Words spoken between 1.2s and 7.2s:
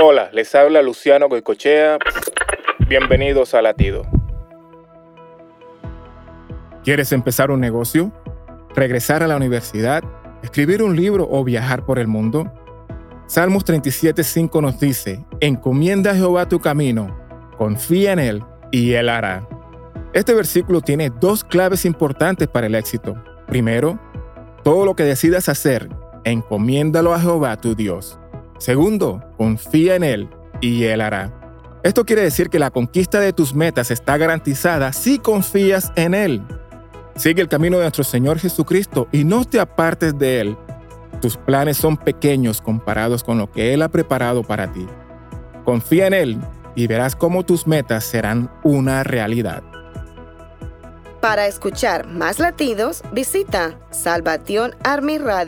Goicochea. Bienvenidos a Latido. ¿Quieres